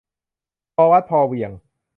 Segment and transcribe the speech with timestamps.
[0.75, 1.51] พอวัดพอเหวี่ยง